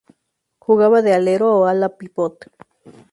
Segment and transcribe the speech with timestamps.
[0.57, 2.35] Jugaba de alero o Ala-Pívot.